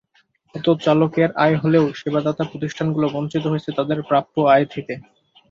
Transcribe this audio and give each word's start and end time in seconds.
এতে 0.55 0.71
চালকের 0.81 1.29
আয় 1.43 1.55
হলেও 1.61 1.85
সেবাদাতা 1.99 2.43
প্রতিষ্ঠানগুলো 2.51 3.07
বঞ্চিত 3.09 3.43
হয়েছে 3.47 3.69
তাদের 3.77 3.97
প্রাপ্য 4.09 4.35
আয় 4.53 4.65
থেকে। 4.73 4.93